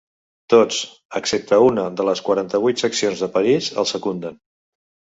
[0.53, 0.79] Tots,
[1.19, 4.45] excepte una de les quaranta-vuit seccions de París, el secunden.